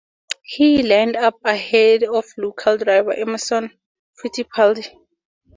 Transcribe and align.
He 0.41 0.81
lined 0.81 1.15
up 1.15 1.35
ahead 1.45 2.01
of 2.03 2.25
local 2.35 2.75
driver 2.75 3.13
Emerson 3.13 3.69
Fittipaldi. 4.19 4.87